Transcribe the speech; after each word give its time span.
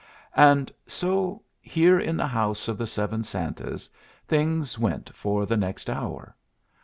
And 0.35 0.71
so, 0.87 1.43
here 1.61 1.99
in 1.99 2.17
the 2.17 2.25
House 2.25 2.67
of 2.67 2.79
the 2.79 2.87
Seven 2.87 3.23
Santas, 3.23 3.87
things 4.27 4.79
went 4.79 5.15
for 5.15 5.45
the 5.45 5.57
next 5.57 5.91
hour. 5.91 6.35